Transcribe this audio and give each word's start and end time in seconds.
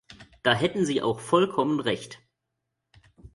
Da 0.41 0.55
hätten 0.55 0.83
Sie 0.83 1.03
auch 1.03 1.19
vollkommen 1.19 1.79
recht. 1.79 2.23